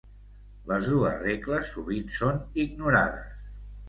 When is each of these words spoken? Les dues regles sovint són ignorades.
Les 0.69 0.85
dues 0.93 1.19
regles 1.25 1.69
sovint 1.73 2.07
són 2.15 2.39
ignorades. 2.65 3.45